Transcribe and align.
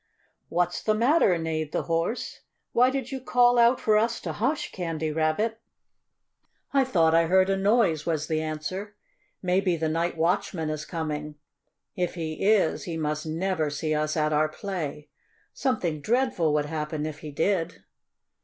"What's 0.49 0.81
the 0.81 0.95
matter?" 0.95 1.37
neighed 1.37 1.73
the 1.73 1.83
Horse. 1.83 2.39
"Why 2.71 2.89
did 2.89 3.11
you 3.11 3.19
call 3.21 3.59
out 3.59 3.79
for 3.79 3.99
us 3.99 4.19
to 4.21 4.33
hush, 4.33 4.71
Candy 4.71 5.11
Rabbit?" 5.11 5.59
"I 6.73 6.83
thought 6.83 7.13
I 7.13 7.27
heard 7.27 7.51
a 7.51 7.55
noise," 7.55 8.03
was 8.03 8.25
the 8.25 8.41
answer. 8.41 8.95
"Maybe 9.43 9.77
the 9.77 9.89
night 9.89 10.17
watchman 10.17 10.71
is 10.71 10.85
coming. 10.85 11.35
If 11.95 12.15
he 12.15 12.43
is, 12.43 12.85
he 12.85 12.97
must 12.97 13.27
never 13.27 13.69
see 13.69 13.93
us 13.93 14.17
at 14.17 14.33
our 14.33 14.49
play. 14.49 15.09
Something 15.53 15.99
dreadful 16.01 16.51
would 16.55 16.65
happen, 16.65 17.05
if 17.05 17.19
he 17.19 17.29
did." 17.29 17.83